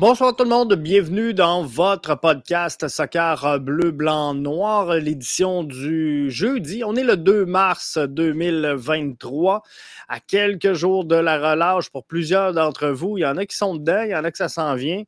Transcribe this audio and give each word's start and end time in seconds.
Bonsoir 0.00 0.34
tout 0.34 0.44
le 0.44 0.48
monde, 0.48 0.74
bienvenue 0.76 1.34
dans 1.34 1.62
votre 1.62 2.18
podcast 2.18 2.88
Soccer 2.88 3.60
Bleu, 3.60 3.90
Blanc, 3.90 4.32
Noir, 4.32 4.94
l'édition 4.94 5.62
du 5.62 6.30
jeudi. 6.30 6.82
On 6.82 6.96
est 6.96 7.04
le 7.04 7.18
2 7.18 7.44
mars 7.44 7.98
2023, 7.98 9.62
à 10.08 10.20
quelques 10.20 10.72
jours 10.72 11.04
de 11.04 11.16
la 11.16 11.50
relâche 11.50 11.90
pour 11.90 12.06
plusieurs 12.06 12.54
d'entre 12.54 12.88
vous. 12.88 13.18
Il 13.18 13.20
y 13.20 13.26
en 13.26 13.36
a 13.36 13.44
qui 13.44 13.54
sont 13.54 13.74
dedans, 13.74 14.00
il 14.00 14.12
y 14.12 14.16
en 14.16 14.24
a 14.24 14.30
que 14.30 14.38
ça 14.38 14.48
s'en 14.48 14.74
vient. 14.74 15.02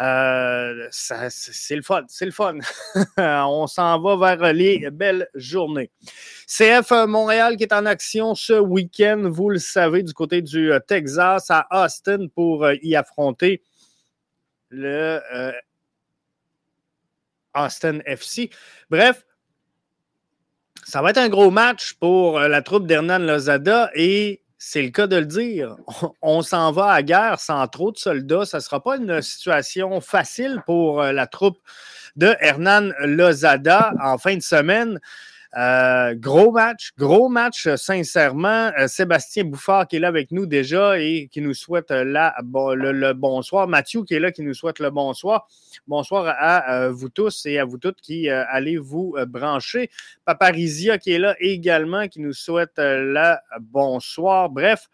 Euh, 0.00 0.86
c'est 0.92 1.74
le 1.74 1.82
fun, 1.82 2.04
c'est 2.06 2.24
le 2.24 2.30
fun. 2.30 2.54
On 3.18 3.66
s'en 3.66 4.00
va 4.00 4.36
vers 4.36 4.52
les 4.52 4.90
belles 4.92 5.26
journées. 5.34 5.90
CF 6.46 6.92
Montréal 7.08 7.56
qui 7.56 7.64
est 7.64 7.72
en 7.72 7.84
action 7.84 8.36
ce 8.36 8.60
week-end, 8.60 9.24
vous 9.24 9.50
le 9.50 9.58
savez, 9.58 10.04
du 10.04 10.14
côté 10.14 10.40
du 10.40 10.70
Texas 10.86 11.50
à 11.50 11.66
Austin 11.72 12.28
pour 12.32 12.70
y 12.80 12.94
affronter 12.94 13.60
le 14.70 15.20
euh, 15.32 15.52
Austin 17.54 17.98
FC. 18.06 18.50
Bref, 18.88 19.24
ça 20.84 21.02
va 21.02 21.10
être 21.10 21.18
un 21.18 21.28
gros 21.28 21.50
match 21.50 21.94
pour 21.94 22.38
euh, 22.38 22.48
la 22.48 22.62
troupe 22.62 22.86
d'Hernan 22.86 23.18
Lozada 23.18 23.90
et 23.94 24.42
c'est 24.58 24.82
le 24.82 24.90
cas 24.90 25.06
de 25.06 25.16
le 25.16 25.26
dire. 25.26 25.76
On, 26.22 26.42
s'en 26.42 26.72
va 26.72 26.92
à 26.92 27.02
guerre 27.02 27.40
sans 27.40 27.66
trop 27.68 27.92
de 27.92 27.98
soldats. 27.98 28.44
Ça 28.44 28.58
ne 28.58 28.62
sera 28.62 28.82
pas 28.82 28.96
une 28.96 29.20
situation 29.22 30.00
facile 30.00 30.62
pour 30.66 31.02
euh, 31.02 31.12
la 31.12 31.26
troupe 31.26 31.58
de 32.16 32.34
Hernan 32.40 32.92
Lozada 33.00 33.92
en 34.02 34.18
fin 34.18 34.36
de 34.36 34.42
semaine. 34.42 35.00
Euh, 35.56 36.14
gros 36.14 36.52
match, 36.52 36.92
gros 36.96 37.28
match, 37.28 37.66
euh, 37.66 37.76
sincèrement. 37.76 38.70
Euh, 38.78 38.86
Sébastien 38.86 39.44
Bouffard 39.44 39.88
qui 39.88 39.96
est 39.96 39.98
là 39.98 40.06
avec 40.06 40.30
nous 40.30 40.46
déjà 40.46 41.00
et 41.00 41.28
qui 41.30 41.40
nous 41.40 41.54
souhaite 41.54 41.90
la, 41.90 42.36
le, 42.40 43.12
bonsoir. 43.14 43.66
Mathieu 43.66 44.04
qui 44.04 44.14
est 44.14 44.20
là 44.20 44.30
qui 44.30 44.42
nous 44.42 44.54
souhaite 44.54 44.78
le 44.78 44.90
bonsoir. 44.90 45.48
Bonsoir 45.88 46.34
à, 46.38 46.88
vous 46.90 47.08
tous 47.08 47.46
et 47.46 47.58
à 47.58 47.64
vous 47.64 47.78
toutes 47.78 48.00
qui 48.00 48.28
allez 48.28 48.76
vous 48.76 49.16
brancher. 49.26 49.90
Paparizia 50.24 50.98
qui 50.98 51.12
est 51.12 51.18
là 51.18 51.34
également 51.40 52.06
qui 52.06 52.20
nous 52.20 52.32
souhaite 52.32 52.74
le 52.76 53.34
bonsoir. 53.60 54.50
Bref, 54.50 54.88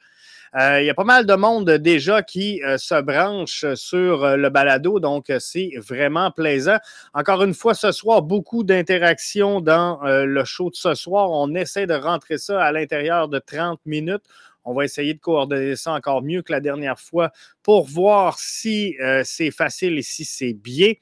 il 0.59 0.87
y 0.87 0.91
a 0.91 0.95
pas 0.95 1.05
mal 1.05 1.27
de 1.27 1.35
monde 1.35 1.71
déjà 1.71 2.23
qui 2.23 2.63
euh, 2.63 2.79
se 2.79 3.01
branche 3.03 3.67
sur 3.75 4.25
euh, 4.25 4.37
le 4.37 4.49
balado, 4.49 5.01
donc 5.01 5.31
c'est 5.39 5.71
vraiment 5.77 6.31
plaisant. 6.31 6.79
Encore 7.13 7.43
une 7.43 7.53
fois, 7.53 7.75
ce 7.75 7.93
soir, 7.93 8.23
beaucoup 8.23 8.65
d'interactions 8.65 9.61
dans 9.61 10.01
le 10.03 10.45
show 10.45 10.71
de 10.71 10.77
ce 10.77 10.95
soir. 10.95 11.31
On 11.31 11.55
essaie 11.55 11.87
de 11.87 11.95
rentrer 11.95 12.39
ça 12.39 12.63
à 12.63 12.73
l'intérieur 12.73 13.29
de 13.29 13.39
30 13.39 13.81
minutes. 13.85 14.23
On 14.65 14.73
va 14.73 14.85
essayer 14.85 15.15
de 15.15 15.21
coordonner 15.21 15.77
ça 15.77 15.93
encore 15.93 16.23
mieux 16.23 16.43
que 16.43 16.53
la 16.53 16.61
dernière 16.61 16.99
fois 16.99 17.31
pour 17.63 17.87
voir 17.87 18.39
si 18.39 18.97
c'est 19.25 19.51
facile 19.51 19.99
et 19.99 20.03
si 20.03 20.25
c'est 20.25 20.55
bien. 20.55 20.93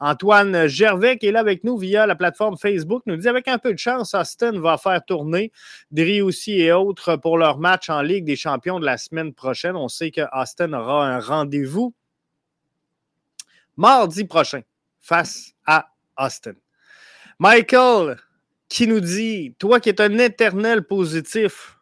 Antoine 0.00 0.66
Gervais, 0.66 1.18
qui 1.18 1.26
est 1.26 1.32
là 1.32 1.40
avec 1.40 1.64
nous 1.64 1.78
via 1.78 2.06
la 2.06 2.14
plateforme 2.14 2.56
Facebook, 2.56 3.02
nous 3.06 3.16
dit 3.16 3.28
avec 3.28 3.48
un 3.48 3.58
peu 3.58 3.72
de 3.72 3.78
chance, 3.78 4.14
Austin 4.14 4.60
va 4.60 4.76
faire 4.78 5.04
tourner 5.04 5.52
Dri 5.90 6.20
aussi 6.22 6.60
et 6.60 6.72
autres 6.72 7.16
pour 7.16 7.38
leur 7.38 7.58
match 7.58 7.88
en 7.88 8.02
Ligue 8.02 8.24
des 8.24 8.36
champions 8.36 8.78
de 8.78 8.84
la 8.84 8.98
semaine 8.98 9.32
prochaine. 9.32 9.76
On 9.76 9.88
sait 9.88 10.10
que 10.10 10.22
Austin 10.32 10.72
aura 10.72 11.06
un 11.06 11.20
rendez-vous 11.20 11.94
mardi 13.76 14.24
prochain 14.24 14.62
face 15.00 15.52
à 15.66 15.88
Austin. 16.18 16.54
Michael, 17.38 18.16
qui 18.68 18.86
nous 18.86 19.00
dit 19.00 19.54
Toi 19.58 19.80
qui 19.80 19.90
es 19.90 20.00
un 20.00 20.18
éternel 20.18 20.82
positif, 20.82 21.78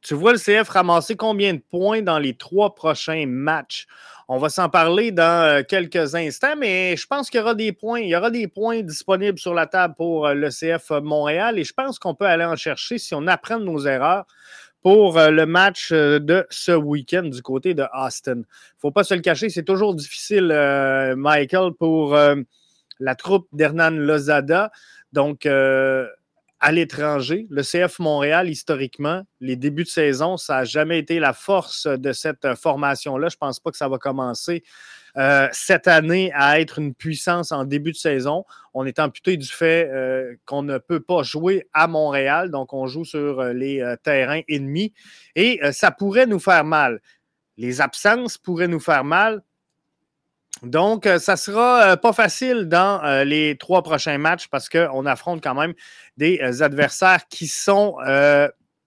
tu 0.00 0.14
vois 0.14 0.32
le 0.32 0.38
CF 0.38 0.68
ramasser 0.68 1.16
combien 1.16 1.54
de 1.54 1.60
points 1.60 2.02
dans 2.02 2.18
les 2.18 2.34
trois 2.34 2.74
prochains 2.74 3.26
matchs? 3.26 3.86
On 4.34 4.38
va 4.38 4.48
s'en 4.48 4.70
parler 4.70 5.12
dans 5.12 5.44
euh, 5.44 5.62
quelques 5.62 6.14
instants, 6.14 6.56
mais 6.56 6.96
je 6.96 7.06
pense 7.06 7.28
qu'il 7.28 7.38
y 7.38 7.42
aura 7.42 7.54
des 7.54 7.70
points. 7.72 8.00
Il 8.00 8.08
y 8.08 8.16
aura 8.16 8.30
des 8.30 8.48
points 8.48 8.80
disponibles 8.80 9.38
sur 9.38 9.52
la 9.52 9.66
table 9.66 9.94
pour 9.94 10.26
euh, 10.26 10.32
le 10.32 10.48
CF 10.48 10.88
Montréal 11.02 11.58
et 11.58 11.64
je 11.64 11.74
pense 11.74 11.98
qu'on 11.98 12.14
peut 12.14 12.24
aller 12.24 12.46
en 12.46 12.56
chercher 12.56 12.96
si 12.96 13.14
on 13.14 13.26
apprend 13.26 13.58
nos 13.58 13.84
erreurs 13.84 14.24
pour 14.82 15.18
euh, 15.18 15.28
le 15.28 15.44
match 15.44 15.92
de 15.92 16.46
ce 16.48 16.72
week-end 16.72 17.24
du 17.24 17.42
côté 17.42 17.74
de 17.74 17.84
Austin. 17.92 18.36
Il 18.36 18.38
ne 18.38 18.44
faut 18.78 18.90
pas 18.90 19.04
se 19.04 19.12
le 19.12 19.20
cacher, 19.20 19.50
c'est 19.50 19.64
toujours 19.64 19.94
difficile, 19.94 20.46
Michael, 21.14 21.72
pour 21.78 22.16
la 23.00 23.14
troupe 23.14 23.48
d'Hernan 23.52 23.90
Lozada. 23.90 24.72
Donc, 25.12 25.46
à 26.62 26.70
l'étranger. 26.70 27.46
Le 27.50 27.62
CF 27.62 27.98
Montréal, 27.98 28.48
historiquement, 28.48 29.24
les 29.40 29.56
débuts 29.56 29.82
de 29.82 29.88
saison, 29.88 30.36
ça 30.36 30.58
n'a 30.58 30.64
jamais 30.64 31.00
été 31.00 31.18
la 31.18 31.32
force 31.32 31.88
de 31.88 32.12
cette 32.12 32.54
formation-là. 32.54 33.28
Je 33.28 33.34
ne 33.34 33.38
pense 33.38 33.58
pas 33.58 33.72
que 33.72 33.76
ça 33.76 33.88
va 33.88 33.98
commencer 33.98 34.62
euh, 35.16 35.48
cette 35.50 35.88
année 35.88 36.30
à 36.34 36.60
être 36.60 36.78
une 36.78 36.94
puissance 36.94 37.50
en 37.50 37.64
début 37.64 37.90
de 37.90 37.96
saison. 37.96 38.44
On 38.74 38.86
est 38.86 39.00
amputé 39.00 39.36
du 39.36 39.48
fait 39.48 39.90
euh, 39.90 40.36
qu'on 40.46 40.62
ne 40.62 40.78
peut 40.78 41.00
pas 41.00 41.24
jouer 41.24 41.68
à 41.74 41.88
Montréal, 41.88 42.52
donc 42.52 42.72
on 42.72 42.86
joue 42.86 43.04
sur 43.04 43.40
euh, 43.40 43.52
les 43.52 43.84
terrains 44.04 44.42
ennemis 44.48 44.94
et 45.34 45.60
ça 45.72 45.90
pourrait 45.90 46.26
nous 46.26 46.38
faire 46.38 46.64
mal. 46.64 47.00
Les 47.56 47.80
absences 47.80 48.38
pourraient 48.38 48.68
nous 48.68 48.80
faire 48.80 49.04
mal. 49.04 49.42
Donc, 50.62 51.06
euh, 51.06 51.18
ça 51.18 51.36
sera 51.36 51.92
euh, 51.92 51.96
pas 51.96 52.12
facile 52.12 52.68
dans 52.68 53.02
euh, 53.02 53.24
les 53.24 53.56
trois 53.58 53.82
prochains 53.82 54.18
matchs 54.18 54.46
parce 54.46 54.68
qu'on 54.68 55.06
affronte 55.06 55.42
quand 55.42 55.54
même 55.54 55.74
des 56.16 56.62
adversaires 56.62 57.26
qui 57.28 57.48
sont 57.48 57.96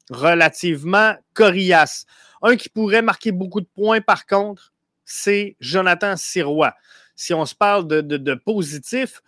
relativement 0.09 1.15
coriaces. 1.33 2.05
Un 2.41 2.55
qui 2.55 2.69
pourrait 2.69 3.01
marquer 3.01 3.31
beaucoup 3.31 3.59
de 3.59 3.67
points, 3.75 4.01
par 4.01 4.25
contre, 4.25 4.71
c'est 5.03 5.55
Jonathan 5.59 6.15
Sirois. 6.15 6.75
Si 7.15 7.33
on 7.33 7.45
se 7.45 7.55
parle 7.55 7.87
de, 7.87 8.01
de 8.01 8.33
positif, 8.35 9.21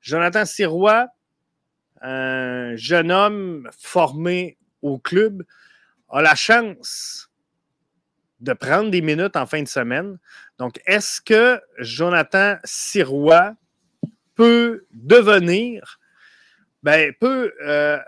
Jonathan 0.00 0.44
Sirois, 0.44 1.08
un 2.00 2.76
jeune 2.76 3.10
homme 3.10 3.68
formé 3.78 4.58
au 4.80 4.98
club, 4.98 5.42
a 6.10 6.22
la 6.22 6.34
chance 6.34 7.31
de 8.42 8.52
prendre 8.52 8.90
des 8.90 9.00
minutes 9.00 9.36
en 9.36 9.46
fin 9.46 9.62
de 9.62 9.68
semaine. 9.68 10.18
Donc, 10.58 10.80
est-ce 10.84 11.20
que 11.20 11.60
Jonathan 11.78 12.56
Sirois 12.64 13.54
peut 14.34 14.84
devenir, 14.92 15.98
ben, 16.82 17.12
peut. 17.18 17.52
Euh, 17.64 17.98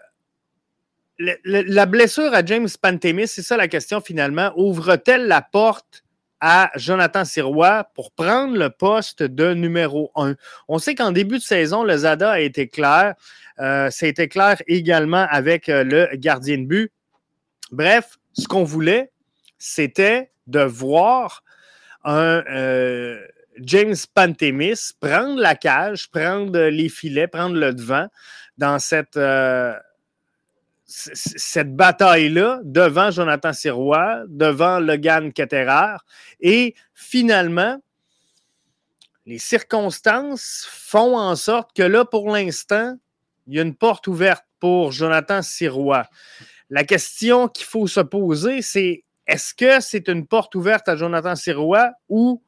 la 1.44 1.86
blessure 1.86 2.34
à 2.34 2.44
James 2.44 2.68
Pantemis, 2.82 3.28
c'est 3.28 3.42
ça 3.42 3.56
la 3.56 3.68
question 3.68 4.00
finalement, 4.00 4.52
ouvre-t-elle 4.56 5.28
la 5.28 5.42
porte 5.42 6.02
à 6.40 6.72
Jonathan 6.74 7.24
Sirois 7.24 7.84
pour 7.94 8.10
prendre 8.10 8.56
le 8.56 8.68
poste 8.68 9.22
de 9.22 9.54
numéro 9.54 10.10
un? 10.16 10.34
On 10.66 10.78
sait 10.78 10.96
qu'en 10.96 11.12
début 11.12 11.38
de 11.38 11.42
saison, 11.44 11.84
le 11.84 11.98
ZADA 11.98 12.32
a 12.32 12.40
été 12.40 12.66
clair. 12.66 13.14
Euh, 13.60 13.88
a 13.88 14.06
été 14.06 14.26
clair 14.26 14.60
également 14.66 15.24
avec 15.30 15.68
euh, 15.68 15.84
le 15.84 16.08
gardien 16.16 16.58
de 16.58 16.64
but. 16.64 16.92
Bref, 17.70 18.18
ce 18.32 18.48
qu'on 18.48 18.64
voulait, 18.64 19.12
c'était 19.58 20.30
de 20.46 20.60
voir 20.60 21.42
un 22.04 22.44
euh, 22.50 23.20
James 23.58 23.96
Pantemis 24.14 24.92
prendre 25.00 25.40
la 25.40 25.54
cage, 25.54 26.10
prendre 26.10 26.58
les 26.58 26.88
filets, 26.88 27.28
prendre 27.28 27.56
le 27.56 27.72
devant 27.72 28.08
dans 28.58 28.78
cette, 28.78 29.16
euh, 29.16 29.74
cette 30.86 31.74
bataille-là 31.74 32.60
devant 32.64 33.10
Jonathan 33.10 33.52
Sirois, 33.52 34.22
devant 34.28 34.80
Logan 34.80 35.32
Ketterer. 35.32 35.96
Et 36.40 36.74
finalement, 36.94 37.80
les 39.26 39.38
circonstances 39.38 40.66
font 40.68 41.16
en 41.16 41.34
sorte 41.36 41.74
que 41.74 41.82
là, 41.82 42.04
pour 42.04 42.30
l'instant, 42.30 42.96
il 43.46 43.54
y 43.54 43.58
a 43.58 43.62
une 43.62 43.74
porte 43.74 44.06
ouverte 44.06 44.44
pour 44.60 44.92
Jonathan 44.92 45.42
Sirois. 45.42 46.06
La 46.70 46.84
question 46.84 47.48
qu'il 47.48 47.66
faut 47.66 47.86
se 47.86 48.00
poser, 48.00 48.62
c'est 48.62 49.03
est-ce 49.26 49.54
que 49.54 49.80
c'est 49.80 50.08
une 50.08 50.26
porte 50.26 50.54
ouverte 50.54 50.88
à 50.88 50.96
Jonathan 50.96 51.34
Sirois 51.34 51.92
ou 52.08 52.42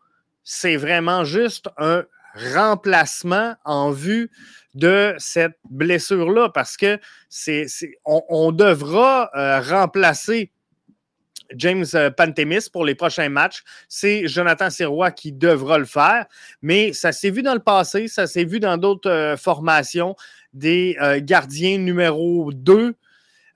c'est 0.45 0.77
vraiment 0.77 1.25
juste 1.25 1.69
un 1.79 2.05
remplacement 2.35 3.55
en 3.65 3.91
vue 3.91 4.31
de 4.75 5.15
cette 5.19 5.59
blessure-là? 5.71 6.51
Parce 6.51 6.77
que 6.77 6.99
on, 8.05 8.53
devra 8.53 9.31
euh, 9.35 9.61
remplacer 9.61 10.53
James 11.55 11.87
euh, 11.95 12.11
Pantemis 12.11 12.69
pour 12.71 12.85
les 12.85 12.95
prochains 12.95 13.31
matchs. 13.31 13.63
C'est 13.89 14.29
Jonathan 14.29 14.69
Sirois 14.69 15.13
qui 15.13 15.33
devra 15.33 15.79
le 15.79 15.87
faire. 15.87 16.27
Mais 16.61 16.93
ça 16.93 17.13
s'est 17.13 17.31
vu 17.31 17.43
dans 17.43 17.55
le 17.55 17.61
passé, 17.61 18.07
ça 18.07 18.27
s'est 18.27 18.45
vu 18.45 18.61
dans 18.61 18.77
d'autres 18.77 19.11
euh, 19.11 19.37
formations. 19.37 20.15
Des 20.53 20.97
gardiens 21.21 21.77
numéro 21.77 22.51
2 22.51 22.97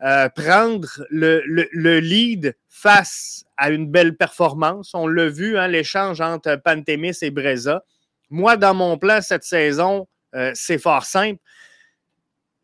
euh, 0.03 0.29
prendre 0.31 0.89
le, 1.11 2.01
lead 2.01 2.57
face 2.69 3.45
à 3.57 3.71
une 3.71 3.91
belle 3.91 4.17
performance. 4.17 4.95
On 4.95 5.07
l'a 5.07 5.29
vu, 5.29 5.59
hein, 5.59 5.69
l'échange 5.69 6.21
entre 6.21 6.57
Pantémis 6.57 7.17
et 7.23 7.31
Breza. 7.31 7.85
Moi, 8.31 8.57
dans 8.57 8.75
mon 8.75 8.97
plan 8.97 9.21
cette 9.21 9.45
saison, 9.45 10.09
euh, 10.35 10.53
c'est 10.55 10.79
fort 10.79 11.05
simple. 11.05 11.41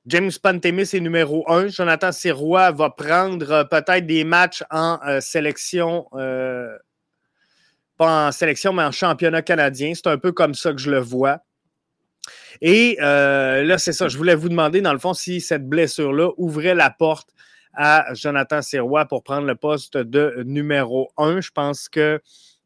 James 0.06 0.30
Pantémis 0.42 0.88
est 0.94 1.00
numéro 1.00 1.44
un. 1.50 1.68
Jonathan 1.68 2.12
Sirois 2.12 2.70
va 2.70 2.90
prendre 2.90 3.50
euh, 3.50 3.64
peut-être 3.64 4.06
des 4.06 4.24
matchs 4.24 4.62
en 4.70 4.98
sélection 5.20 6.06
pas 7.96 8.28
en 8.28 8.32
sélection, 8.32 8.72
mais 8.72 8.82
en 8.82 8.92
championnat 8.92 9.42
canadien. 9.42 9.92
C'est 9.94 10.06
un 10.06 10.18
peu 10.18 10.32
comme 10.32 10.54
ça 10.54 10.72
que 10.72 10.78
je 10.78 10.90
le 10.90 10.98
vois. 10.98 11.40
Et 12.60 12.98
euh, 13.00 13.62
là, 13.62 13.78
c'est 13.78 13.92
ça. 13.92 14.08
Je 14.08 14.16
voulais 14.16 14.34
vous 14.34 14.48
demander, 14.48 14.80
dans 14.80 14.92
le 14.92 14.98
fond, 14.98 15.14
si 15.14 15.40
cette 15.40 15.68
blessure-là 15.68 16.30
ouvrait 16.36 16.74
la 16.74 16.90
porte 16.90 17.28
à 17.74 18.06
Jonathan 18.14 18.62
Sirois 18.62 19.04
pour 19.04 19.22
prendre 19.22 19.46
le 19.46 19.54
poste 19.54 19.96
de 19.96 20.42
numéro 20.46 21.10
un. 21.18 21.40
Je 21.40 21.50
pense 21.50 21.88
que 21.88 22.20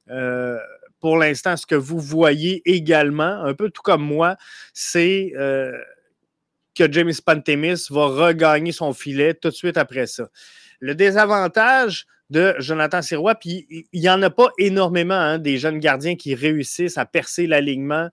euh, 0.09 0.59
pour 1.01 1.17
l'instant, 1.17 1.57
ce 1.57 1.67
que 1.67 1.75
vous 1.75 1.99
voyez 1.99 2.63
également, 2.65 3.43
un 3.45 3.55
peu 3.55 3.71
tout 3.71 3.83
comme 3.83 4.03
moi, 4.03 4.37
c'est 4.73 5.33
euh, 5.37 5.73
que 6.75 6.91
James 6.93 7.13
Pantemis 7.25 7.87
va 7.91 8.07
regagner 8.07 8.73
son 8.73 8.93
filet 8.93 9.35
tout 9.35 9.49
de 9.49 9.55
suite 9.55 9.77
après 9.77 10.07
ça. 10.07 10.29
Le 10.79 10.95
désavantage 10.95 12.07
de 12.31 12.55
Jonathan 12.59 13.03
Sirois, 13.03 13.35
puis 13.35 13.67
il 13.93 14.01
n'y 14.01 14.09
en 14.09 14.23
a 14.23 14.31
pas 14.31 14.51
énormément 14.59 15.15
hein, 15.15 15.39
des 15.39 15.59
jeunes 15.59 15.81
gardiens 15.81 16.15
qui 16.15 16.35
réussissent 16.35 16.97
à 16.97 17.05
percer 17.05 17.49
l'alignement 17.49 18.09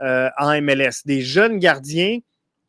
euh, 0.00 0.30
en 0.38 0.60
MLS. 0.60 1.04
Des 1.06 1.22
jeunes 1.22 1.58
gardiens, 1.58 2.18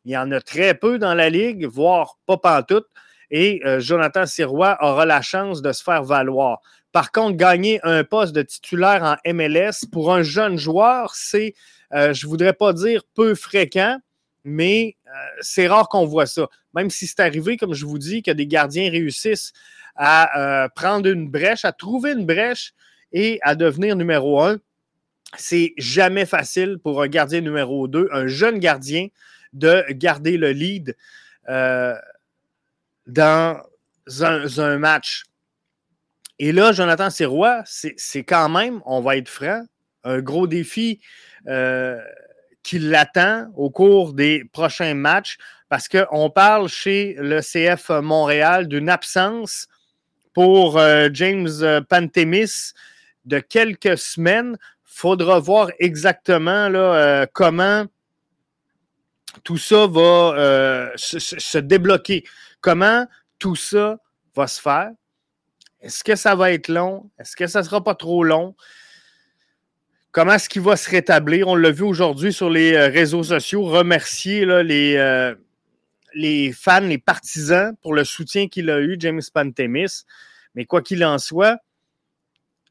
il 0.04 0.10
y 0.10 0.16
en 0.16 0.32
a 0.32 0.40
très 0.40 0.74
peu 0.74 0.98
dans 0.98 1.14
la 1.14 1.30
ligue, 1.30 1.64
voire 1.64 2.18
pas 2.26 2.38
pantoute, 2.38 2.88
et 3.30 3.60
euh, 3.64 3.78
Jonathan 3.78 4.26
Sirois 4.26 4.76
aura 4.80 5.06
la 5.06 5.22
chance 5.22 5.62
de 5.62 5.70
se 5.70 5.82
faire 5.82 6.02
valoir. 6.02 6.60
Par 6.90 7.12
contre, 7.12 7.36
gagner 7.36 7.78
un 7.84 8.02
poste 8.02 8.34
de 8.34 8.42
titulaire 8.42 9.04
en 9.04 9.32
MLS 9.32 9.86
pour 9.92 10.12
un 10.12 10.22
jeune 10.22 10.56
joueur, 10.56 11.14
c'est, 11.14 11.54
euh, 11.92 12.12
je 12.12 12.26
ne 12.26 12.30
voudrais 12.30 12.52
pas 12.52 12.72
dire 12.72 13.02
peu 13.14 13.36
fréquent, 13.36 13.98
mais 14.42 14.96
c'est 15.40 15.68
rare 15.68 15.88
qu'on 15.88 16.06
voit 16.06 16.26
ça. 16.26 16.48
Même 16.74 16.90
si 16.90 17.06
c'est 17.06 17.20
arrivé, 17.20 17.56
comme 17.56 17.74
je 17.74 17.86
vous 17.86 17.98
dis, 17.98 18.22
que 18.22 18.32
des 18.32 18.46
gardiens 18.48 18.90
réussissent 18.90 19.52
à 19.94 20.68
prendre 20.74 21.08
une 21.08 21.28
brèche, 21.28 21.64
à 21.64 21.72
trouver 21.72 22.12
une 22.12 22.24
brèche 22.24 22.72
et 23.12 23.38
à 23.42 23.54
devenir 23.54 23.96
numéro 23.96 24.40
un, 24.40 24.58
c'est 25.36 25.74
jamais 25.76 26.26
facile 26.26 26.78
pour 26.82 27.02
un 27.02 27.08
gardien 27.08 27.40
numéro 27.40 27.88
2, 27.88 28.08
un 28.12 28.26
jeune 28.26 28.58
gardien, 28.58 29.08
de 29.52 29.84
garder 29.90 30.36
le 30.36 30.50
lead 30.50 30.96
euh, 31.48 31.94
dans 33.06 33.60
un, 34.20 34.78
match. 34.78 35.24
Et 36.38 36.52
là, 36.52 36.72
Jonathan 36.72 37.10
Sirois, 37.10 37.62
c'est 37.64 38.24
quand 38.24 38.48
même, 38.48 38.80
on 38.86 39.00
va 39.00 39.16
être 39.16 39.28
franc, 39.28 39.64
un 40.04 40.20
gros 40.20 40.46
défi 40.46 41.00
euh, 41.46 42.00
qui 42.62 42.78
l'attend 42.78 43.50
au 43.56 43.70
cours 43.70 44.12
des 44.12 44.44
prochains 44.52 44.94
matchs 44.94 45.36
parce 45.68 45.88
qu'on 45.88 46.30
parle 46.30 46.68
chez 46.68 47.14
le 47.18 47.40
CF 47.40 47.90
Montréal 48.02 48.66
d'une 48.66 48.88
absence 48.88 49.68
pour 50.32 50.78
euh, 50.78 51.08
James 51.12 51.84
Pantemis 51.88 52.72
de 53.24 53.38
quelques 53.40 53.98
semaines 53.98 54.56
faudra 54.90 55.38
voir 55.38 55.70
exactement 55.78 56.68
là, 56.68 56.94
euh, 56.94 57.26
comment 57.32 57.86
tout 59.44 59.56
ça 59.56 59.86
va 59.86 60.34
euh, 60.36 60.90
se, 60.96 61.58
débloquer. 61.58 62.24
Comment 62.60 63.06
tout 63.38 63.54
ça 63.54 63.98
va 64.34 64.48
se 64.48 64.60
faire? 64.60 64.90
Est-ce 65.80 66.02
que 66.02 66.16
ça 66.16 66.34
va 66.34 66.52
être 66.52 66.68
long? 66.68 67.08
Est-ce 67.18 67.36
que 67.36 67.46
ça 67.46 67.60
ne 67.60 67.64
sera 67.64 67.82
pas 67.82 67.94
trop 67.94 68.24
long? 68.24 68.56
Comment 70.10 70.34
est-ce 70.34 70.48
qu'il 70.48 70.62
va 70.62 70.76
se 70.76 70.90
rétablir? 70.90 71.46
On 71.46 71.54
l'a 71.54 71.70
vu 71.70 71.84
aujourd'hui 71.84 72.32
sur 72.32 72.50
les 72.50 72.74
euh, 72.74 72.88
réseaux 72.88 73.22
sociaux. 73.22 73.62
Remercier 73.62 74.44
là, 74.44 74.62
les, 74.64 75.34
les 76.14 76.52
fans, 76.52 76.80
les 76.80 76.98
partisans 76.98 77.76
pour 77.80 77.94
le 77.94 78.04
soutien 78.04 78.48
qu'il 78.48 78.68
a 78.68 78.80
eu, 78.80 78.96
James 78.98 79.22
Pantemis. 79.32 80.02
Mais 80.56 80.64
quoi 80.64 80.82
qu'il 80.82 81.04
en 81.04 81.18
soit, 81.18 81.60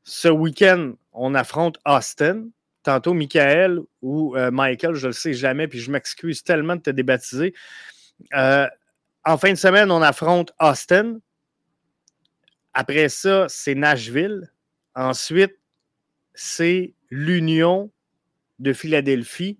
ce 0.09 0.27
week-end, 0.27 0.93
on 1.13 1.35
affronte 1.35 1.77
Austin. 1.85 2.47
Tantôt, 2.81 3.13
Michael 3.13 3.79
ou 4.01 4.35
euh, 4.35 4.49
Michael, 4.49 4.95
je 4.95 5.03
ne 5.03 5.07
le 5.07 5.13
sais 5.13 5.33
jamais, 5.33 5.67
puis 5.67 5.79
je 5.79 5.91
m'excuse 5.91 6.43
tellement 6.43 6.75
de 6.75 6.81
te 6.81 6.89
débaptiser. 6.89 7.53
Euh, 8.33 8.67
en 9.23 9.37
fin 9.37 9.51
de 9.51 9.57
semaine, 9.57 9.91
on 9.91 10.01
affronte 10.01 10.51
Austin. 10.59 11.19
Après 12.73 13.09
ça, 13.09 13.45
c'est 13.49 13.75
Nashville. 13.75 14.51
Ensuite, 14.95 15.55
c'est 16.33 16.95
l'Union 17.11 17.91
de 18.57 18.73
Philadelphie. 18.73 19.59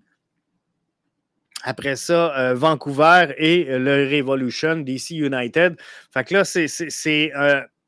Après 1.62 1.94
ça, 1.94 2.36
euh, 2.36 2.54
Vancouver 2.54 3.34
et 3.36 3.66
le 3.78 4.08
Revolution, 4.10 4.78
DC 4.78 5.10
United. 5.10 5.76
Fait 6.12 6.24
que 6.24 6.34
là, 6.34 6.44
c'est 6.44 6.66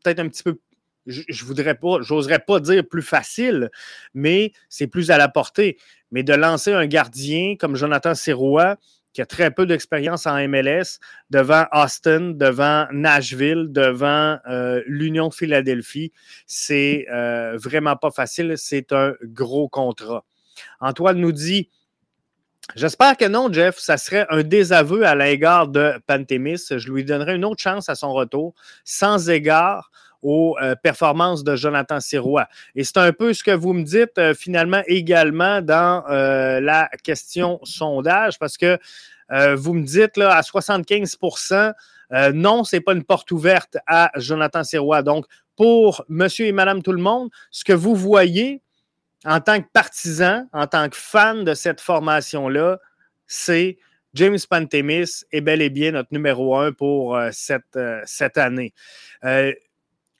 peut-être 0.05 0.21
un 0.21 0.29
petit 0.29 0.45
peu 0.45 0.59
je, 1.07 1.45
voudrais 1.45 1.75
pas, 1.75 1.99
j'oserais 2.01 2.39
pas 2.39 2.61
dire 2.61 2.87
plus 2.87 3.03
facile, 3.03 3.71
mais 4.15 4.53
c'est 4.69 4.87
plus 4.87 5.11
à 5.11 5.19
la 5.19 5.29
portée. 5.29 5.79
Mais 6.11 6.23
de 6.23 6.35
lancer 6.35 6.73
un 6.73 6.87
gardien 6.87 7.57
comme 7.59 7.77
Jonathan 7.77 8.15
Sirois, 8.15 8.77
qui 9.13 9.21
a 9.21 9.27
très 9.27 9.51
peu 9.51 9.67
d'expérience 9.67 10.27
en 10.27 10.37
MLS, 10.49 10.99
devant 11.31 11.67
Austin, 11.73 12.33
devant 12.35 12.87
Nashville, 12.93 13.69
devant 13.71 14.39
euh, 14.49 14.83
l'Union 14.87 15.31
Philadelphie, 15.31 16.13
c'est 16.47 17.07
euh, 17.13 17.59
vraiment 17.59 17.97
pas 17.97 18.11
facile. 18.11 18.55
C'est 18.57 18.93
un 18.93 19.15
gros 19.23 19.69
contrat. 19.69 20.25
Antoine 20.81 21.19
nous 21.19 21.33
dit 21.33 21.69
J'espère 22.77 23.17
que 23.17 23.27
non, 23.27 23.53
Jeff. 23.53 23.79
Ça 23.79 23.97
serait 23.99 24.27
un 24.31 24.43
désaveu 24.43 25.05
à 25.05 25.15
l'égard 25.15 25.69
de 25.69 26.01
Pantémis. 26.07 26.63
Je 26.71 26.91
lui 26.91 27.05
donnerai 27.05 27.35
une 27.35 27.45
autre 27.45 27.61
chance 27.61 27.89
à 27.89 27.95
son 27.95 28.13
retour, 28.13 28.55
sans 28.85 29.29
égard 29.29 29.91
aux 30.23 30.57
euh, 30.63 30.75
performances 30.77 31.45
de 31.45 31.57
Jonathan 31.57 32.01
Sirois. 32.01 32.47
Et 32.75 32.85
c'est 32.85 32.99
un 32.99 33.13
peu 33.13 33.35
ce 33.35 33.43
que 33.43 33.51
vous 33.51 33.73
me 33.73 33.83
dites 33.83 34.17
euh, 34.19 34.35
finalement 34.35 34.83
également 34.87 35.61
dans 35.61 36.05
euh, 36.09 36.61
la 36.61 36.89
question 37.03 37.61
sondage, 37.65 38.39
parce 38.39 38.57
que 38.57 38.79
vous 39.55 39.73
me 39.73 39.83
dites 39.83 40.19
là, 40.19 40.37
à 40.37 40.43
75% 40.43 41.73
non, 42.35 42.65
ce 42.65 42.77
n'est 42.77 42.81
pas 42.83 42.93
une 42.93 43.03
porte 43.03 43.31
ouverte 43.33 43.79
à 43.87 44.11
Jonathan 44.17 44.63
Sirois. 44.63 45.03
Donc, 45.03 45.25
pour 45.57 46.05
monsieur 46.11 46.45
et 46.45 46.53
madame 46.53 46.83
tout 46.83 46.93
le 46.93 47.01
monde, 47.01 47.31
ce 47.51 47.65
que 47.65 47.73
vous 47.73 47.95
voyez 47.95 48.61
en 49.25 49.41
tant 49.41 49.63
que 49.63 49.69
partisan, 49.73 50.47
en 50.53 50.67
tant 50.67 50.87
que 50.91 50.97
fan 50.97 51.45
de 51.45 51.55
cette 51.55 51.81
formation-là, 51.81 52.79
c'est 53.27 53.79
James 54.13 54.37
Pantemis 54.51 55.25
est 55.33 55.41
bel 55.41 55.63
et 55.63 55.71
bien 55.71 55.93
notre 55.93 56.13
numéro 56.13 56.55
un 56.55 56.73
pour 56.73 57.19
cette, 57.31 57.79
cette 58.05 58.37
année. 58.37 58.75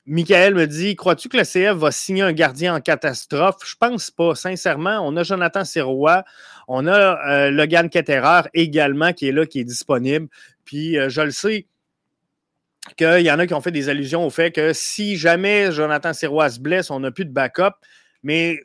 Michael 0.07 0.55
me 0.55 0.67
dit 0.67 0.97
Crois-tu 0.97 1.29
que 1.29 1.37
le 1.37 1.45
CF 1.45 1.79
va 1.79 1.91
signer 1.91 2.23
un 2.23 2.33
gardien 2.33 2.75
en 2.75 2.81
catastrophe? 2.81 3.57
Je 3.65 3.77
pense 3.77 4.11
pas, 4.11 4.35
sincèrement. 4.35 5.01
On 5.07 5.17
a 5.17 5.23
Jonathan 5.23 5.65
Sirois, 5.65 6.25
on 6.67 6.87
a 6.87 7.29
euh, 7.29 7.51
Logan 7.51 7.89
Ketterer 7.89 8.43
également 8.55 9.13
qui 9.13 9.29
est 9.29 9.33
là, 9.33 9.47
qui 9.47 9.61
est 9.61 9.65
disponible. 9.65 10.29
Puis 10.65 10.99
euh, 10.99 11.09
je 11.09 11.21
le 11.21 11.31
sais 11.31 11.67
qu'il 12.97 13.21
y 13.21 13.31
en 13.31 13.39
a 13.39 13.47
qui 13.47 13.55
ont 13.55 13.61
fait 13.61 13.71
des 13.71 13.89
allusions 13.89 14.27
au 14.27 14.31
fait 14.31 14.51
que 14.51 14.73
si 14.73 15.17
jamais 15.17 15.71
Jonathan 15.71 16.13
Sirois 16.13 16.51
se 16.51 16.59
blesse, 16.59 16.91
on 16.91 17.01
n'a 17.01 17.13
plus 17.13 17.25
de 17.25 17.31
backup. 17.31 17.75
Mais 18.25 18.59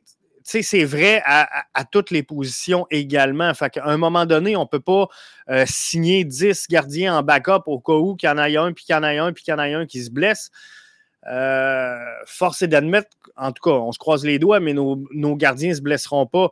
c'est 0.44 0.86
vrai 0.86 1.22
à, 1.26 1.84
toutes 1.92 2.10
les 2.10 2.24
positions 2.24 2.88
également. 2.90 3.54
Fait 3.54 3.70
qu'à 3.70 3.86
un 3.86 3.98
moment 3.98 4.26
donné, 4.26 4.56
on 4.56 4.62
ne 4.62 4.68
peut 4.68 4.80
pas 4.80 5.08
euh, 5.50 5.66
signer 5.68 6.24
10 6.24 6.68
gardiens 6.70 7.18
en 7.18 7.24
backup 7.24 7.64
au 7.66 7.80
cas 7.80 7.94
où 7.94 8.16
qu'il 8.16 8.30
y 8.30 8.32
en 8.32 8.38
ait 8.38 8.56
un, 8.56 8.72
puis 8.72 8.86
qu'il 8.86 8.96
y 8.96 8.98
en 8.98 9.04
ait 9.04 9.18
un, 9.18 9.34
puis 9.34 9.44
qu'il 9.44 9.52
y 9.52 9.56
en 9.56 9.60
ait 9.60 9.74
un 9.74 9.86
qui 9.86 10.02
se 10.04 10.10
blesse. 10.10 10.50
Euh, 11.28 11.98
force 12.26 12.62
est 12.62 12.68
d'admettre, 12.68 13.10
en 13.36 13.52
tout 13.52 13.62
cas, 13.62 13.76
on 13.76 13.92
se 13.92 14.00
croise 14.00 14.24
les 14.26 14.40
doigts, 14.40 14.60
mais 14.60 14.74
nos, 14.74 15.36
gardiens 15.36 15.70
ne 15.70 15.76
se 15.76 15.82
blesseront 15.82 16.26
pas 16.26 16.52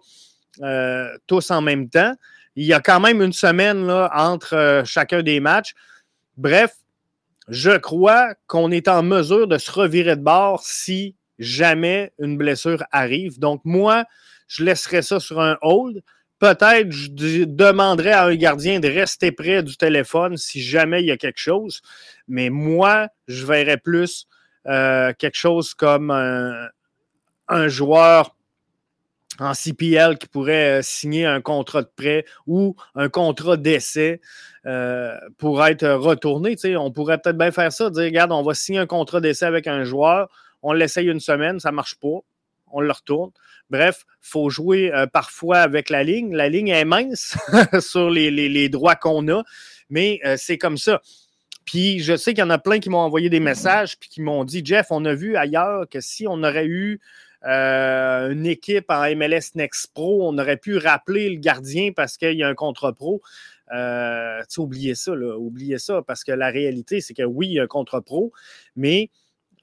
euh, 0.62 1.10
tous 1.28 1.52
en 1.52 1.62
même 1.62 1.90
temps. 1.90 2.14
Il 2.56 2.66
y 2.66 2.74
a 2.74 2.80
quand 2.80 3.00
même 3.00 3.22
une 3.22 3.34
semaine 3.34 3.90
entre 3.90 4.56
euh, 4.56 4.86
chacun 4.86 5.24
des 5.24 5.40
matchs. 5.40 5.74
Bref, 6.38 6.76
je 7.48 7.78
crois 7.78 8.34
qu'on 8.48 8.72
est 8.72 8.88
en 8.88 9.04
mesure 9.04 9.48
de 9.48 9.58
se 9.58 9.72
revirer 9.72 10.16
de 10.16 10.22
bord 10.22 10.62
si 10.64 11.16
jamais 11.40 12.12
une 12.20 12.38
blessure 12.38 12.84
arrive. 12.92 13.40
Donc, 13.40 13.62
moi, 13.66 14.06
je 14.48 14.64
laisserai 14.64 15.02
ça 15.02 15.20
sur 15.20 15.40
un 15.40 15.58
hold. 15.62 16.02
Peut-être 16.40 16.92
je 16.92 17.46
demanderai 17.46 18.12
à 18.12 18.26
un 18.26 18.36
gardien 18.36 18.80
de 18.80 18.90
rester 18.90 19.32
près 19.32 19.64
du 19.64 19.78
téléphone 19.78 20.36
si 20.36 20.62
jamais 20.62 21.02
il 21.02 21.06
y 21.06 21.12
a 21.12 21.18
quelque 21.18 21.40
chose. 21.40 21.82
Mais 22.28 22.50
moi, 22.50 23.08
je 23.28 23.46
verrais 23.46 23.78
plus 23.78 24.28
euh, 24.68 25.14
quelque 25.18 25.38
chose 25.38 25.74
comme 25.74 26.10
un, 26.12 27.68
joueur 27.68 28.36
en 29.40 29.54
CPL 29.54 30.18
qui 30.18 30.28
pourrait 30.28 30.80
euh, 30.80 30.82
signer 30.82 31.26
un 31.26 31.42
contrat 31.42 31.84
de 31.84 31.90
prêt 31.96 32.26
ou 32.48 32.76
un 32.96 33.10
contrat 33.10 33.58
d'essai 33.58 34.22
euh, 34.66 35.16
pour 35.38 35.64
être 35.66 35.88
retourné. 35.88 36.56
on 36.78 36.92
pourrait 36.92 37.20
peut-être 37.20 37.38
bien 37.38 37.52
faire 37.52 37.72
ça, 37.72 37.90
dire 37.90 38.04
regarde, 38.06 38.32
on 38.32 38.42
va 38.42 38.54
signer 38.54 38.80
un 38.80 38.88
contrat 38.88 39.22
d'essai 39.22 39.46
avec 39.46 39.68
un 39.68 39.84
joueur, 39.84 40.30
on 40.64 40.74
l'essaye 40.74 41.08
une 41.08 41.20
semaine, 41.20 41.60
ça 41.60 41.70
ne 41.70 41.76
marche 41.76 41.96
pas, 41.96 42.20
on 42.72 42.82
le 42.82 42.92
retourne. 42.92 43.32
Bref, 43.70 44.06
il 44.08 44.30
faut 44.30 44.50
jouer 44.50 44.92
parfois 45.12 45.58
avec 45.58 45.90
la 45.90 46.04
ligne. 46.04 46.36
La 46.36 46.50
ligne 46.50 46.68
est 46.68 46.86
mince 46.86 47.36
sur 47.80 48.10
les, 48.12 48.70
droits 48.70 48.96
qu'on 48.96 49.28
a, 49.28 49.44
mais 49.90 50.20
c'est 50.38 50.58
comme 50.58 50.78
ça. 50.78 51.02
Puis 51.66 52.00
je 52.00 52.16
sais 52.16 52.34
qu'il 52.34 52.44
y 52.44 52.48
en 52.48 52.50
a 52.52 52.58
plein 52.58 52.80
qui 52.80 52.90
m'ont 52.90 53.00
envoyé 53.00 53.30
des 53.30 53.40
messages 53.40 53.98
puis 54.00 54.10
qui 54.10 54.22
m'ont 54.22 54.44
dit 54.44 54.62
Jeff, 54.64 54.88
on 54.92 55.04
a 55.06 55.14
vu 55.14 55.36
ailleurs 55.36 55.90
que 55.90 56.00
si 56.00 56.28
on 56.28 56.44
aurait 56.44 56.68
eu 56.68 57.00
une 57.44 58.48
équipe 58.48 58.86
en 58.90 59.04
MLS 59.16 59.52
Next 59.54 59.94
Pro, 59.94 60.28
on 60.28 60.38
aurait 60.40 60.58
pu 60.58 60.78
rappeler 60.78 61.30
le 61.30 61.38
gardien 61.38 61.92
parce 61.96 62.18
qu'il 62.18 62.34
y 62.34 62.44
a 62.44 62.48
un 62.48 62.56
contre 62.56 62.92
pro. 62.92 63.22
Euh, 63.74 64.42
oubliez 64.58 64.96
ça, 64.96 65.16
là, 65.16 65.38
oubliez 65.38 65.80
ça, 65.80 66.02
parce 66.02 66.24
que 66.24 66.32
la 66.32 66.50
réalité, 66.50 67.02
c'est 67.02 67.14
que 67.14 67.24
oui, 67.24 67.48
il 67.48 67.54
y 67.54 67.60
a 67.60 67.64
un 67.64 67.68
contre 67.68 68.00
pro, 68.00 68.32
mais 68.76 69.10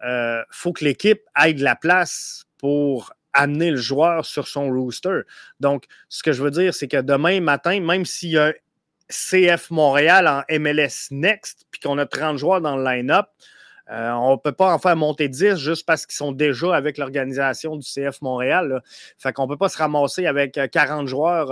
il 0.01 0.07
euh, 0.07 0.43
faut 0.51 0.73
que 0.73 0.85
l'équipe 0.85 1.23
ait 1.43 1.55
de 1.55 1.63
la 1.63 1.77
place 1.77 2.45
pour 2.59 3.13
amener 3.33 3.71
le 3.71 3.77
joueur 3.77 4.27
sur 4.27 4.49
son 4.49 4.69
rooster. 4.69 5.21
Donc, 5.61 5.85
ce 6.09 6.23
que 6.23 6.33
je 6.33 6.43
veux 6.43 6.51
dire, 6.51 6.75
c'est 6.75 6.89
que 6.89 7.01
demain 7.01 7.41
matin, 7.41 7.81
même 7.81 8.05
s'il 8.05 8.31
y 8.31 8.39
a 8.39 8.53
CF 9.13 9.71
Montréal 9.71 10.27
en 10.27 10.59
MLS 10.59 11.09
Next, 11.11 11.67
puis 11.71 11.81
qu'on 11.81 11.99
a 11.99 12.07
30 12.07 12.39
joueurs 12.39 12.61
dans 12.61 12.77
le 12.77 12.85
line-up, 12.85 13.27
euh, 13.91 14.11
on 14.13 14.33
ne 14.33 14.37
peut 14.37 14.53
pas 14.53 14.73
en 14.73 14.79
faire 14.79 14.97
monter 14.97 15.29
10 15.29 15.57
juste 15.57 15.85
parce 15.87 16.07
qu'ils 16.07 16.17
sont 16.17 16.33
déjà 16.33 16.75
avec 16.75 16.99
l'organisation 16.99 17.77
du 17.77 17.87
CF 17.87 18.23
Montréal. 18.23 18.69
Là. 18.69 18.81
Fait 19.19 19.33
qu'on 19.33 19.45
ne 19.45 19.49
peut 19.49 19.59
pas 19.59 19.69
se 19.69 19.79
ramasser 19.79 20.27
avec 20.27 20.59
40 20.71 21.09
joueurs 21.09 21.51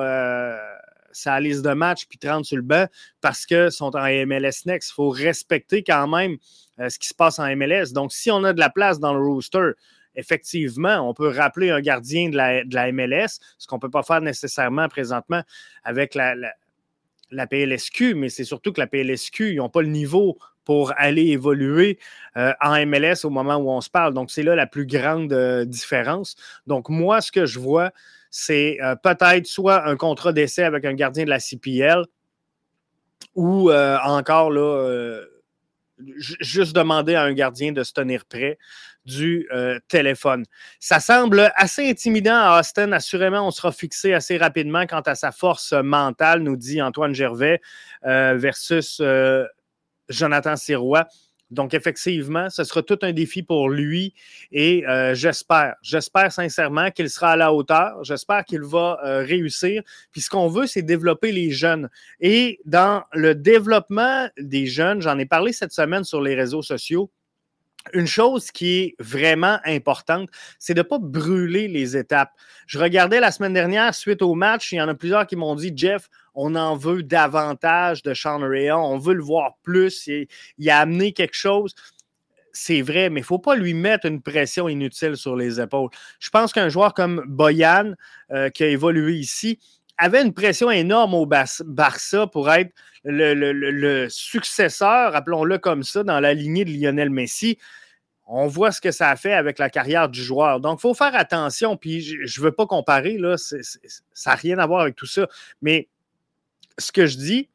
sa 1.12 1.40
liste 1.40 1.64
de 1.64 1.73
match 1.73 2.07
puis 2.07 2.19
30 2.19 2.45
sur 2.45 2.57
le 2.57 2.62
banc 2.62 2.87
parce 3.21 3.47
qu'ils 3.47 3.73
sont 3.73 3.95
en 3.97 4.26
MLS 4.26 4.64
Next. 4.67 4.90
Il 4.90 4.95
faut 4.95 5.11
respecter 5.11 5.83
quand 5.83 6.07
même 6.09 6.37
euh, 6.79 6.88
ce 6.88 6.99
qui 6.99 7.09
se 7.09 7.14
passe 7.14 7.38
en 7.38 7.57
MLS. 7.57 7.93
Donc, 7.93 8.12
si 8.12 8.31
on 8.31 8.45
a 8.45 8.52
de 8.52 8.61
la 8.61 8.71
place 8.71 9.00
dans 9.00 9.14
le 9.14 9.21
rooster, 9.21 9.73
effectivement, 10.14 11.09
on 11.09 11.14
peut 11.14 11.29
rappeler 11.29 11.71
un 11.71 11.81
gardien 11.81 12.31
de 12.31 12.37
la, 12.37 12.93
MLS, 12.93 13.38
ce 13.59 13.67
qu'on 13.67 13.76
ne 13.76 13.81
peut 13.81 13.90
pas 13.90 14.02
faire 14.02 14.21
nécessairement 14.21 14.88
présentement 14.88 15.43
avec 15.85 16.14
la, 16.14 16.35
la, 16.35 16.52
PLSQ, 17.47 18.15
mais 18.15 18.29
c'est 18.29 18.45
surtout 18.45 18.73
que 18.73 18.81
la 18.81 18.87
PLSQ, 18.87 19.53
ils 19.53 19.57
n'ont 19.57 19.69
pas 19.69 19.83
le 19.83 19.89
niveau 19.89 20.39
pour 20.65 20.93
aller 20.97 21.29
évoluer 21.29 21.99
euh, 22.37 22.53
en 22.61 22.87
MLS 22.87 23.25
au 23.25 23.31
moment 23.31 23.57
où 23.57 23.71
on 23.71 23.81
se 23.81 23.91
parle. 23.91 24.15
Donc, 24.15 24.31
c'est 24.31 24.43
là 24.43 24.55
la 24.55 24.67
plus 24.67 24.87
grande 24.87 25.33
euh, 25.33 25.65
différence. 25.65 26.37
Donc, 26.67 26.89
moi, 26.89 27.21
ce 27.21 27.33
que 27.33 27.47
je 27.47 27.59
vois, 27.59 27.91
c'est 28.31 28.79
euh, 28.83 28.95
peut-être 28.95 29.47
soit 29.47 29.87
un 29.87 29.97
contrat 29.97 30.33
d'essai 30.33 30.63
avec 30.63 30.85
un 30.85 30.95
gardien 30.95 31.25
de 31.25 31.31
la 31.31 31.41
CPL 31.41 32.05
ou 33.35 33.71
encore 33.73 34.51
là, 34.51 35.21
juste 36.16 36.75
demander 36.75 37.14
à 37.14 37.23
un 37.23 37.33
gardien 37.33 37.73
de 37.73 37.83
se 37.83 37.92
tenir 37.92 38.25
prêt 38.25 38.59
du 39.04 39.49
téléphone. 39.88 40.45
Ça 40.78 41.00
semble 41.00 41.52
assez 41.57 41.88
intimidant 41.88 42.37
à 42.37 42.61
Austin. 42.61 42.92
Assurément, 42.92 43.47
on 43.47 43.50
sera 43.50 43.73
fixé 43.73 44.12
assez 44.12 44.37
rapidement 44.37 44.87
quant 44.87 45.00
à 45.00 45.14
sa 45.14 45.33
force 45.33 45.73
mentale, 45.73 46.40
nous 46.40 46.57
dit 46.57 46.83
Antoine 46.83 47.14
Gervais, 47.14 47.61
versus 48.02 49.02
Jonathan 50.09 50.57
Sirois. 50.57 51.07
Donc, 51.50 51.75
effectivement, 51.75 52.49
ce 52.49 52.64
sera 52.64 52.83
tout 52.83 52.99
un 53.02 53.12
défi 53.12 53.42
pour 53.42 53.69
lui 53.69 54.14
et 54.52 54.87
euh, 54.87 55.14
j'espère, 55.14 55.75
j'espère 55.83 56.30
sincèrement 56.33 56.90
qu'il 56.90 57.11
sera 57.11 57.33
à 57.33 57.37
la 57.37 57.52
hauteur. 57.52 58.02
J'espère 58.04 58.45
qu'il 58.45 58.62
va 58.62 58.99
euh, 59.04 59.23
réussir. 59.23 59.83
Puis, 60.12 60.21
ce 60.21 60.30
qu'on 60.30 60.49
veut, 60.49 60.66
c'est 60.66 60.83
développer 60.83 61.33
les 61.33 61.50
jeunes. 61.50 61.88
Et 62.21 62.61
dans 62.64 63.02
le 63.12 63.35
développement 63.35 64.28
des 64.38 64.66
jeunes, 64.66 65.00
j'en 65.02 65.19
ai 65.19 65.26
parlé 65.26 65.52
cette 65.52 65.73
semaine 65.73 66.04
sur 66.04 66.21
les 66.21 66.35
réseaux 66.35 66.62
sociaux. 66.62 67.11
Une 67.95 68.07
chose 68.07 68.51
qui 68.51 68.79
est 68.79 68.95
vraiment 68.99 69.59
importante, 69.65 70.29
c'est 70.59 70.75
de 70.75 70.81
ne 70.81 70.85
pas 70.85 70.99
brûler 70.99 71.67
les 71.67 71.97
étapes. 71.97 72.31
Je 72.67 72.79
regardais 72.79 73.21
la 73.21 73.31
semaine 73.31 73.55
dernière, 73.55 73.95
suite 73.95 74.23
au 74.23 74.35
match, 74.35 74.73
il 74.73 74.77
y 74.77 74.81
en 74.83 74.89
a 74.89 74.95
plusieurs 74.95 75.27
qui 75.27 75.35
m'ont 75.37 75.55
dit 75.55 75.73
Jeff, 75.75 76.09
on 76.35 76.55
en 76.55 76.77
veut 76.77 77.03
davantage 77.03 78.03
de 78.03 78.13
Sean 78.13 78.39
Rayon, 78.39 78.79
on 78.79 78.99
veut 78.99 79.15
le 79.15 79.23
voir 79.23 79.57
plus, 79.63 80.07
il, 80.07 80.71
a 80.71 80.79
amené 80.79 81.13
quelque 81.13 81.37
chose. 81.37 81.75
C'est 82.53 82.83
vrai, 82.83 83.11
mais 83.11 83.21
il 83.21 83.23
ne 83.23 83.27
faut 83.27 83.39
pas 83.39 83.57
lui 83.57 83.75
mettre 83.75 84.07
une 84.07 84.21
pression 84.21 84.69
inutile 84.69 85.17
sur 85.17 85.37
les 85.37 85.61
épaules. 85.61 85.91
Je 86.19 86.31
pense 86.31 86.53
qu'un 86.53 86.69
joueur 86.69 86.95
comme 86.95 87.25
Boyan, 87.27 87.95
euh, 88.33 88.51
qui 88.51 88.65
a 88.65 88.69
évolué 88.69 89.15
ici, 89.15 89.59
avait 90.00 90.23
une 90.23 90.33
pression 90.33 90.71
énorme 90.71 91.14
au 91.14 91.26
Barça 91.26 92.26
pour 92.26 92.50
être 92.50 92.73
le, 93.04 94.09
successeur, 94.09 95.14
appelons-le 95.14 95.59
comme 95.59 95.83
ça, 95.83 96.02
dans 96.02 96.21
la 96.21 96.35
lignée 96.35 96.64
de 96.64 96.71
Lionel 96.71 97.11
Messi. 97.11 97.59
On 98.26 98.47
voit 98.47 98.73
ce 98.73 98.80
que 98.80 98.92
ça 98.92 99.11
a 99.11 99.16
fait 99.16 99.33
avec 99.33 99.59
la 99.59 99.71
carrière 99.71 100.09
du 100.09 100.23
joueur. 100.23 100.61
Donc, 100.61 100.78
il 100.78 100.83
faut 100.83 100.95
faire 100.95 101.14
attention. 101.14 101.76
Puis, 101.76 102.00
je 102.00 102.40
ne 102.40 102.45
veux 102.45 102.52
pas 102.52 102.66
comparer, 102.66 103.19
là, 103.19 103.37
ça 103.37 104.30
n'a 104.30 104.37
rien 104.37 104.59
à 104.59 104.66
voir 104.66 104.83
avec 104.83 104.97
tout 104.97 105.07
ça. 105.07 105.28
Mais 105.62 105.88
ce 106.78 106.92
que 106.92 107.07
je 107.07 107.16
dis, 107.16 107.49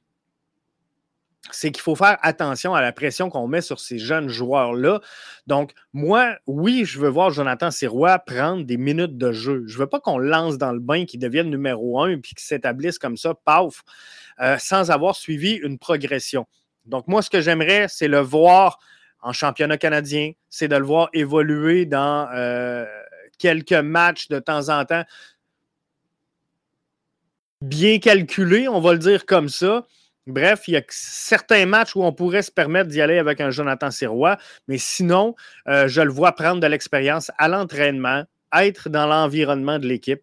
c'est 1.52 1.72
qu'il 1.72 1.82
faut 1.82 1.96
faire 1.96 2.18
attention 2.22 2.74
à 2.74 2.82
la 2.82 2.92
pression 2.92 3.30
qu'on 3.30 3.48
met 3.48 3.62
sur 3.62 3.80
ces 3.80 4.00
jeunes 4.00 4.30
joueurs-là. 4.30 5.00
Donc, 5.48 5.74
moi, 5.94 6.36
oui, 6.48 6.86
je 6.86 7.00
veux 7.00 7.10
voir 7.10 7.30
Jonathan 7.32 7.72
Sirois 7.72 8.20
prendre 8.20 8.64
des 8.64 8.78
minutes 8.78 9.18
de 9.18 9.32
jeu. 9.32 9.64
Je 9.68 9.76
ne 9.76 9.80
veux 9.80 9.88
pas 9.88 10.00
qu'on 10.00 10.18
lance 10.18 10.58
dans 10.58 10.72
le 10.72 10.80
bain, 10.80 11.06
qu'il 11.06 11.20
devienne 11.20 11.50
numéro 11.50 12.02
un, 12.02 12.20
puis 12.20 12.34
qu'il 12.34 12.46
s'établisse 12.46 12.98
comme 12.98 13.18
ça, 13.18 13.34
paf, 13.34 13.84
euh, 14.40 14.58
sans 14.58 14.92
avoir 14.92 15.16
suivi 15.16 15.54
une 15.54 15.78
progression. 15.78 16.48
Donc, 16.86 17.08
moi, 17.08 17.22
ce 17.22 17.30
que 17.30 17.42
j'aimerais, 17.42 17.88
c'est 17.90 18.08
le 18.08 18.20
voir 18.20 18.80
en 19.22 19.34
championnat 19.34 19.78
canadien, 19.78 20.32
c'est 20.50 20.68
de 20.68 20.76
le 20.76 20.86
voir 20.86 21.10
évoluer 21.14 21.86
dans 21.86 22.28
euh, 22.34 22.86
quelques 23.40 23.74
matchs 23.74 24.28
de 24.28 24.40
temps 24.40 24.70
en 24.70 24.86
temps 24.86 25.04
bien 27.62 28.00
calculé, 28.00 28.68
on 28.68 28.80
va 28.80 28.94
le 28.94 29.00
dire 29.00 29.26
comme 29.26 29.50
ça. 29.50 29.86
Bref, 30.28 30.64
il 30.68 30.74
y 30.74 30.78
a 30.78 30.82
certains 30.90 31.68
matchs 31.68 31.96
où 31.96 32.04
on 32.04 32.12
pourrait 32.12 32.42
se 32.42 32.52
permettre 32.52 32.90
d'y 32.90 33.00
aller 33.00 33.20
avec 33.20 33.42
un 33.42 33.52
Jonathan 33.52 33.92
Sirois, 33.92 34.38
mais 34.68 34.80
sinon, 34.80 35.36
euh, 35.68 35.88
je 35.88 36.02
le 36.02 36.12
vois 36.12 36.32
prendre 36.32 36.60
de 36.60 36.66
l'expérience 36.66 37.32
à 37.38 37.48
l'entraînement, 37.48 38.24
être 38.58 38.90
dans 38.90 39.06
l'environnement 39.06 39.78
de 39.78 39.88
l'équipe 39.88 40.22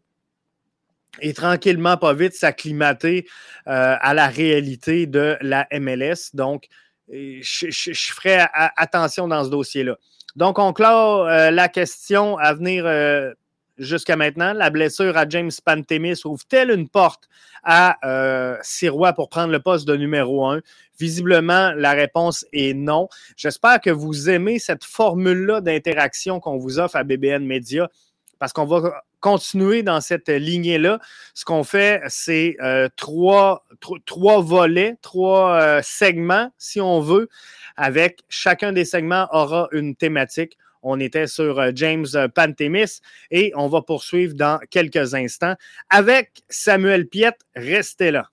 et 1.21 1.35
tranquillement, 1.35 1.97
pas 1.99 2.15
vite, 2.15 2.33
s'acclimater 2.35 3.27
euh, 3.69 3.97
à 4.01 4.15
la 4.15 4.27
réalité 4.27 5.07
de 5.07 5.37
la 5.41 5.69
MLS. 5.73 6.35
Donc, 6.35 6.67
je, 7.09 8.13
ferai 8.13 8.47
attention 8.55 9.29
dans 9.29 9.45
ce 9.45 9.51
dossier-là. 9.51 9.99
Donc, 10.35 10.59
on 10.59 10.73
clôt 10.73 11.29
euh, 11.29 11.51
la 11.51 11.69
question 11.69 12.39
à 12.39 12.55
venir 12.55 12.87
jusqu'à 13.79 14.17
maintenant. 14.17 14.53
La 14.53 14.71
blessure 14.71 15.17
à 15.17 15.29
James 15.29 15.51
Pantemis 15.65 16.23
ouvre-t-elle 16.25 16.71
une 16.71 16.89
porte 16.89 17.29
à 17.62 17.99
euh, 18.04 18.57
Sirois 18.62 19.12
pour 19.12 19.28
prendre 19.28 19.52
le 19.52 19.61
poste 19.61 19.87
de 19.87 19.97
numéro 19.97 20.47
un? 20.47 20.61
Visiblement, 20.99 21.73
la 21.73 21.92
réponse 21.92 22.47
est 22.52 22.75
non. 22.75 23.09
J'espère 23.37 23.81
que 23.81 23.90
vous 23.90 24.31
aimez 24.31 24.59
cette 24.59 24.85
formule-là 24.85 25.61
d'interaction 25.61 26.40
qu'on 26.40 26.59
vous 26.59 26.78
offre 26.78 26.97
à 26.97 27.04
BBN 27.04 27.45
Media 27.45 27.88
parce 28.38 28.52
qu'on 28.52 28.66
va 28.66 29.02
continuer 29.21 29.83
dans 29.83 30.00
cette 30.00 30.28
lignée-là. 30.28 30.99
Ce 31.33 31.45
qu'on 31.45 31.64
fait, 31.64 32.02
c'est 32.09 32.57
euh, 32.61 32.88
trois, 32.97 33.64
trois, 34.04 34.42
volets, 34.42 34.97
trois 35.00 35.54
euh, 35.54 35.81
segments, 35.83 36.50
si 36.59 36.81
on 36.81 37.00
veut, 37.00 37.28
avec 37.76 38.21
chacun 38.28 38.73
des 38.73 38.85
segments 38.85 39.28
aura 39.31 39.69
une 39.73 39.95
thématique. 39.95 40.59
On 40.83 41.01
était 41.01 41.27
sur 41.27 41.59
euh, 41.59 41.71
James 41.75 42.07
Pantemis 42.35 43.01
et 43.31 43.53
on 43.55 43.69
va 43.69 43.83
poursuivre 43.83 44.35
dans 44.35 44.59
quelques 44.71 45.15
instants 45.15 45.55
avec 45.89 46.43
Samuel 46.49 47.09
Piette. 47.09 47.41
Restez 47.55 48.11
là. 48.11 48.29